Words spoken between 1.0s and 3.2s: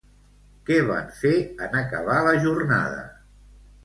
fer en acabar la jornada?